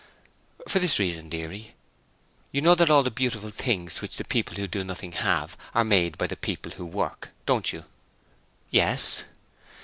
[0.67, 1.75] 'For this reason, dearie.
[2.51, 5.83] You know that all the beautiful things which the people who do nothing have are
[5.83, 7.85] made by the people who work, don't you?'
[8.71, 9.25] 'Yes.'